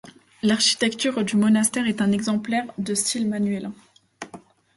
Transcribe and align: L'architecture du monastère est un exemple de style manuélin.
L'architecture 0.41 1.23
du 1.23 1.37
monastère 1.37 1.85
est 1.85 2.01
un 2.01 2.11
exemple 2.11 2.55
de 2.79 2.95
style 2.95 3.29
manuélin. 3.29 3.71